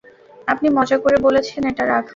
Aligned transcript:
আপনি 0.47 0.67
মজা 0.77 0.97
করে 0.97 1.17
বলেছেন, 1.17 1.61
এটা 1.71 1.83
রাখব? 1.85 2.09